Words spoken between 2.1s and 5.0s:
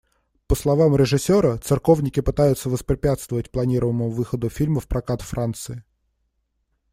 пытаются воспрепятствовать планируемому выходу фильма в